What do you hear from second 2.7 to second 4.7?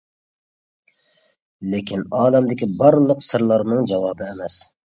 بارلىق سىرلارنىڭ جاۋابى ئەمەس.